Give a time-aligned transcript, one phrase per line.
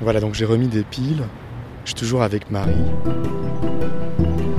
[0.00, 1.24] Voilà, donc j'ai remis des piles.
[1.84, 2.74] Je suis toujours avec Marie.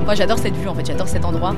[0.04, 1.54] Moi j'adore cette vue en fait, j'adore cet endroit.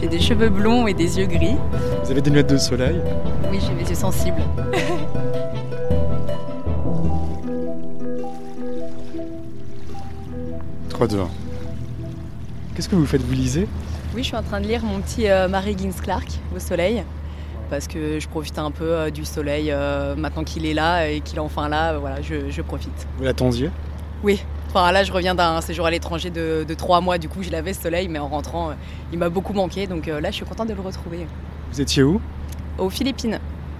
[0.00, 1.56] J'ai des cheveux blonds et des yeux gris.
[2.04, 3.00] Vous avez des lunettes de soleil?
[3.50, 4.42] Oui, j'ai mes yeux sensibles.
[10.90, 11.28] 3, 2, 1.
[12.74, 13.22] Qu'est-ce que vous faites?
[13.22, 13.68] Vous lisez?
[14.14, 17.02] Oui, je suis en train de lire mon petit euh, Marie Gins Clark au soleil.
[17.70, 21.20] Parce que je profite un peu euh, du soleil euh, maintenant qu'il est là et
[21.20, 21.92] qu'il est enfin là.
[21.94, 23.06] euh, voilà, je, je profite.
[23.18, 23.70] Vous l'attendiez
[24.22, 24.42] Oui.
[24.68, 27.18] Enfin là, je reviens d'un séjour à l'étranger de, de trois mois.
[27.18, 28.72] Du coup, je l'avais ce soleil, mais en rentrant,
[29.12, 29.86] il m'a beaucoup manqué.
[29.86, 31.26] Donc là, je suis contente de le retrouver.
[31.72, 32.20] Vous étiez où?
[32.78, 33.38] Aux Philippines.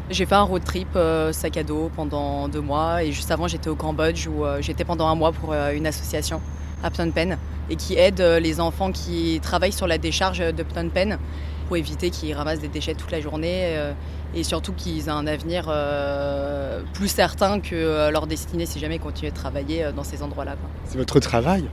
[0.08, 3.48] J'ai fait un road trip euh, sac à dos pendant deux mois et juste avant
[3.48, 6.40] j'étais au Cambodge où euh, j'étais pendant un mois pour euh, une association
[6.84, 7.36] à Phnom Penh
[7.68, 11.18] et qui aide les enfants qui travaillent sur la décharge de Phnom Penh
[11.66, 13.92] pour éviter qu'ils ramassent des déchets toute la journée euh,
[14.34, 18.96] et surtout qu'ils aient un avenir euh, plus certain que euh, leur destinée si jamais
[18.96, 20.56] ils continuent de travailler dans ces endroits-là.
[20.84, 21.64] C'est votre travail?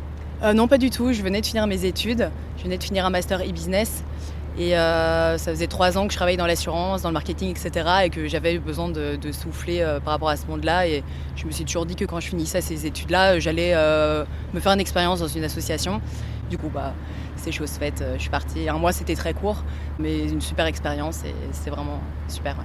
[0.43, 1.13] Euh, non, pas du tout.
[1.13, 2.29] Je venais de finir mes études.
[2.57, 4.03] Je venais de finir un master e-business.
[4.57, 7.89] Et euh, ça faisait trois ans que je travaillais dans l'assurance, dans le marketing, etc.
[8.05, 10.87] Et que j'avais besoin de, de souffler euh, par rapport à ce monde-là.
[10.87, 11.03] Et
[11.35, 14.73] je me suis toujours dit que quand je finissais ces études-là, j'allais euh, me faire
[14.73, 16.01] une expérience dans une association.
[16.49, 16.93] Du coup, bah,
[17.35, 18.03] c'est chose faite.
[18.15, 18.69] Je suis partie.
[18.69, 19.63] Un mois, c'était très court,
[19.99, 22.55] mais une super expérience et c'est vraiment super.
[22.57, 22.63] ouais.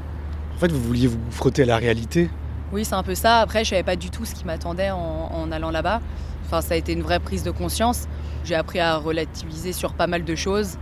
[0.56, 2.28] En fait, vous vouliez vous frotter à la réalité
[2.72, 3.38] Oui, c'est un peu ça.
[3.40, 6.00] Après, je savais pas du tout ce qui m'attendait en, en allant là-bas.
[6.44, 8.06] Enfin, ça a été une vraie prise de conscience.
[8.44, 10.76] J'ai appris à relativiser sur pas mal de choses.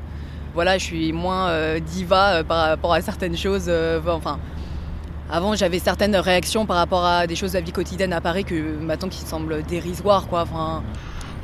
[0.54, 3.66] Voilà, je suis moins euh, diva euh, par rapport à certaines choses.
[3.68, 4.38] euh, enfin,
[5.30, 8.44] avant, j'avais certaines réactions par rapport à des choses de la vie quotidienne à Paris
[8.44, 10.42] que maintenant qui semblent dérisoires, quoi.
[10.42, 10.82] Enfin,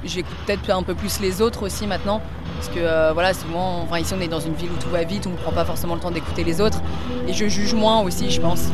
[0.05, 2.21] j'écoute peut-être un peu plus les autres aussi maintenant,
[2.57, 5.05] parce que euh, voilà, souvent, enfin ici on est dans une ville où tout va
[5.05, 6.81] vite, on ne prend pas forcément le temps d'écouter les autres,
[7.29, 8.69] et je juge moins aussi, je pense.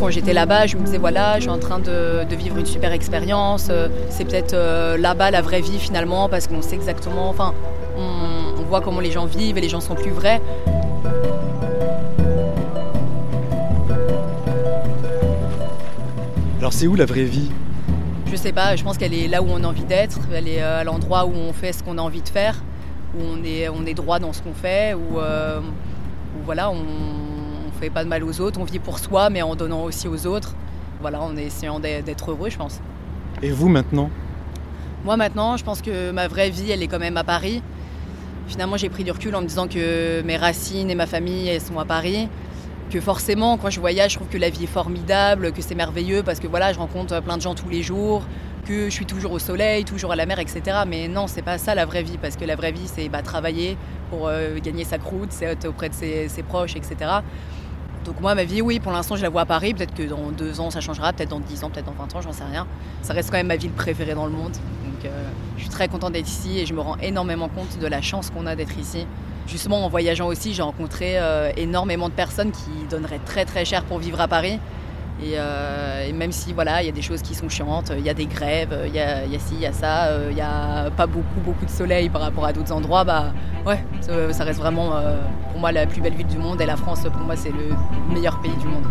[0.00, 2.92] Quand j'étais là-bas, je me disais voilà, je suis en train de, vivre une super
[2.92, 3.68] expérience.
[3.70, 7.54] euh, C'est peut-être euh, là-bas la vraie vie finalement, parce qu'on sait exactement, enfin,
[7.96, 10.40] on voit comment les gens vivent et les gens sont plus vrais.
[16.64, 17.50] Alors c'est où la vraie vie?
[18.24, 20.62] Je sais pas, je pense qu'elle est là où on a envie d'être, elle est
[20.62, 22.64] euh, à l'endroit où on fait ce qu'on a envie de faire,
[23.14, 26.76] où on est, on est droit dans ce qu'on fait, où, euh, où voilà, on,
[26.76, 30.08] on fait pas de mal aux autres, on vit pour soi, mais en donnant aussi
[30.08, 30.54] aux autres.
[31.02, 32.80] Voilà, en essayant d'être d'être heureux, je pense.
[33.42, 34.08] Et vous maintenant?
[35.04, 37.60] Moi maintenant, je pense que ma vraie vie, elle est quand même à Paris.
[38.46, 41.60] Finalement, j'ai pris du recul en me disant que mes racines et ma famille, elles
[41.60, 42.26] sont à Paris.
[42.90, 46.22] Que forcément, quand je voyage, je trouve que la vie est formidable, que c'est merveilleux
[46.22, 48.22] parce que voilà, je rencontre plein de gens tous les jours,
[48.64, 50.62] que je suis toujours au soleil, toujours à la mer, etc.
[50.86, 53.22] Mais non, c'est pas ça la vraie vie parce que la vraie vie, c'est bah,
[53.22, 53.76] travailler
[54.10, 56.96] pour euh, gagner sa croûte, c'est être auprès de ses, proches, etc.
[58.04, 59.74] Donc moi, ma vie, oui, pour l'instant, je la vois à Paris.
[59.74, 61.12] Peut-être que dans deux ans, ça changera.
[61.12, 62.66] Peut-être dans dix ans, peut-être dans 20 ans, j'en sais rien.
[63.02, 64.52] Ça reste quand même ma ville préférée dans le monde.
[64.52, 65.24] Donc euh,
[65.56, 68.30] je suis très contente d'être ici et je me rends énormément compte de la chance
[68.30, 69.06] qu'on a d'être ici.
[69.46, 73.84] Justement, en voyageant aussi, j'ai rencontré euh, énormément de personnes qui donneraient très très cher
[73.84, 74.58] pour vivre à Paris.
[75.22, 78.04] Et, euh, et même si voilà, il y a des choses qui sont chiantes, il
[78.04, 80.40] y a des grèves, il y a, ci, il y a ça, euh, il y
[80.40, 83.32] a pas beaucoup beaucoup de soleil par rapport à d'autres endroits, bah
[83.64, 84.90] ouais, ça, reste vraiment
[85.52, 87.76] pour moi la plus belle ville du monde et la France pour moi c'est le
[88.12, 88.82] meilleur pays du monde.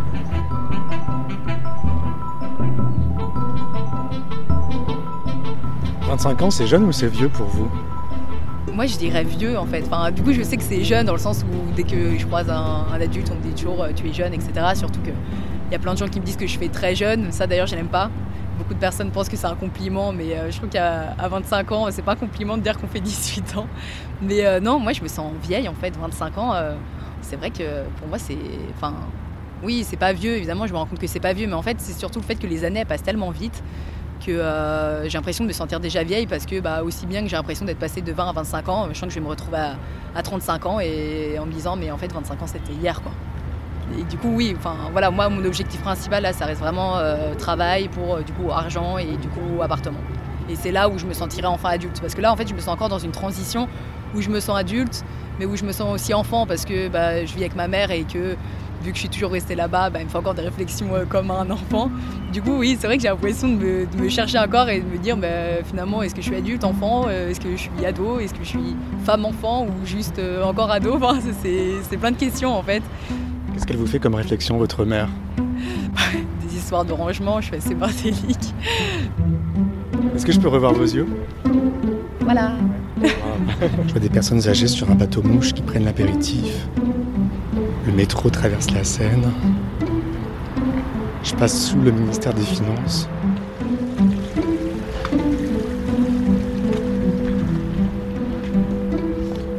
[6.07, 7.67] «25 ans, c'est jeune ou c'est vieux pour vous?
[8.71, 9.83] Moi, je dirais vieux en fait.
[10.15, 12.49] Du coup, je sais que c'est jeune dans le sens où dès que je croise
[12.49, 14.51] un, adulte, on me dit toujours euh, tu es jeune, etc.
[14.75, 16.95] Surtout que il y a plein de gens qui me disent que je fais très
[16.95, 17.31] jeune.
[17.31, 18.09] Ça, d'ailleurs, je n'aime pas.
[18.57, 21.71] Beaucoup de personnes pensent que c'est un compliment, mais euh, je trouve qu'à à 25
[21.71, 23.67] ans, c'est pas un compliment de dire qu'on fait 18 ans.
[24.21, 25.95] Mais euh, non, moi, je me sens vieille en fait.
[25.97, 26.53] 25 ans,
[27.21, 28.37] c'est vrai que pour moi, c'est.
[28.75, 28.93] Enfin,
[29.61, 30.35] oui, c'est pas vieux.
[30.37, 32.25] Évidemment, je me rends compte que c'est pas vieux, mais en fait, c'est surtout le
[32.25, 33.61] fait que les années passent tellement vite
[34.25, 37.27] que euh, j'ai l'impression de me sentir déjà vieille parce que bah, aussi bien que
[37.27, 39.29] j'ai l'impression d'être passée de 20 à 25 ans, je sens que je vais me
[39.29, 39.75] retrouver à,
[40.15, 43.11] à 35 ans et en me disant mais en fait 25 ans c'était hier quoi.
[43.99, 47.35] Et du coup oui, enfin voilà moi mon objectif principal là ça reste vraiment euh,
[47.35, 49.99] travail pour euh, du coup argent et du coup appartement.
[50.49, 52.53] Et c'est là où je me sentirai enfin adulte parce que là en fait je
[52.53, 53.67] me sens encore dans une transition
[54.15, 55.03] où je me sens adulte
[55.39, 57.91] mais où je me sens aussi enfant parce que bah, je vis avec ma mère
[57.91, 58.35] et que
[58.83, 61.05] vu que je suis toujours restée là-bas, bah, il me fait encore des réflexions euh,
[61.05, 61.89] comme un enfant.
[62.31, 64.81] Du coup, oui, c'est vrai que j'ai l'impression de me, de me chercher encore et
[64.81, 67.57] de me dire bah, finalement, est-ce que je suis adulte, enfant euh, Est-ce que je
[67.57, 68.75] suis ado Est-ce que je suis
[69.05, 70.93] femme-enfant ou juste euh, encore ado?
[71.03, 72.83] Enfin, c'est, c'est plein de questions en fait.
[73.53, 75.09] Qu'est-ce qu'elle vous fait comme réflexion, votre mère?
[76.45, 78.53] Des histoires de rangement, je suis assez bordélique.
[80.15, 81.07] Est-ce que je peux revoir vos yeux?
[82.21, 82.53] Voilà.
[83.87, 86.67] Je vois des personnes âgées sur un bateau mouche qui prennent l'apéritif.
[87.85, 89.31] Le métro traverse la Seine.
[91.23, 93.09] Je passe sous le ministère des Finances.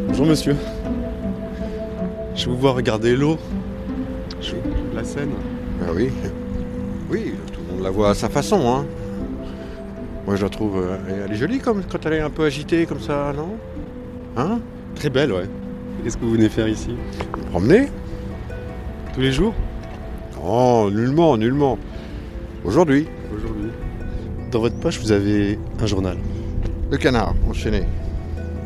[0.09, 0.57] Bonjour monsieur.
[2.35, 3.37] Je vous vois regarder l'eau.
[4.41, 4.55] Je
[4.95, 5.33] la Seine.
[5.83, 6.11] Ah oui.
[7.11, 8.87] Oui, tout le monde la voit à sa façon, hein.
[10.27, 10.79] Moi, je la trouve.
[10.79, 13.57] euh, elle est jolie comme quand elle est un peu agitée comme ça, non?
[14.39, 14.61] Hein?
[14.95, 15.45] Très belle, ouais.
[16.03, 16.97] Qu'est-ce que vous venez faire ici?
[17.51, 17.91] Promener
[19.15, 19.55] Tous les jours
[20.45, 21.79] Oh, nullement, nullement.
[22.65, 23.71] Aujourd'hui, Aujourd'hui.
[24.51, 26.17] Dans votre poche, vous avez un journal.
[26.91, 27.83] le canard enchaîné.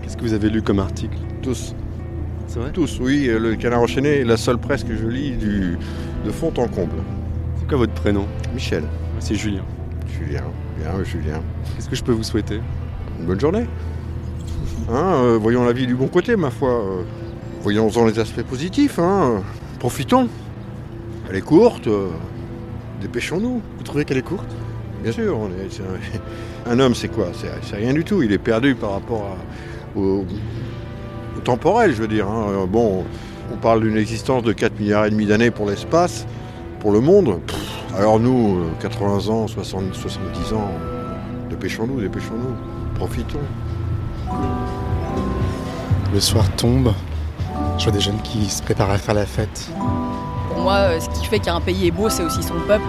[0.02, 1.74] Qu'est-ce que vous avez lu comme article Tous,
[2.46, 3.26] C'est vrai tous, oui.
[3.38, 5.78] Le canard enchaîné est la seule presse que je lis du,
[6.24, 6.96] de fond en comble.
[7.58, 8.84] C'est quoi votre prénom Michel.
[9.20, 9.62] C'est Julien.
[10.18, 10.44] Julien.
[10.78, 11.42] Bien, Julien.
[11.76, 12.60] Qu'est-ce que je peux vous souhaiter
[13.20, 13.66] Une bonne journée.
[14.90, 16.70] Hein, euh, voyons la vie du bon côté, ma foi.
[16.70, 17.02] euh,
[17.62, 18.98] Voyons-en les aspects positifs.
[18.98, 19.42] Hein.
[19.78, 20.28] Profitons.
[21.30, 21.86] Elle est courte.
[21.86, 22.08] euh,
[23.00, 23.62] Dépêchons-nous.
[23.76, 24.48] Vous trouvez qu'elle est courte?
[25.02, 25.38] Bien sûr.
[25.38, 27.26] on est- c'est un, un homme, c'est quoi?
[27.62, 28.22] C'est rien du tout.
[28.22, 30.24] Il est perdu par rapport à- au,
[31.36, 32.28] au temporel, je veux dire.
[32.28, 32.46] hein.
[32.50, 33.04] Euh, Bon,
[33.52, 36.26] on parle d'une existence de 4 milliards et demi d'années pour l'espace,
[36.80, 37.40] pour le monde.
[37.46, 40.70] Pff, alors nous, euh, 80 ans, 60, 70 ans,
[41.50, 42.54] dépêchons-nous, dépêchons-nous.
[42.96, 43.38] Profitons.
[46.12, 46.92] Le soir tombe.
[47.78, 49.70] Je vois des jeunes qui se préparent à faire la fête.
[50.48, 52.88] Pour moi, euh, ce qui fait qu'un pays est beau, c'est aussi son peuple.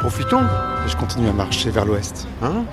[0.00, 0.42] Profitons.
[0.42, 2.28] Et je continue à marcher vers l'ouest.
[2.42, 2.64] Hein?